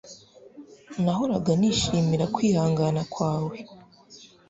Nahoraga 1.03 1.51
nishimira 1.59 2.25
kwihangana 2.35 3.01
kwawe 3.13 3.55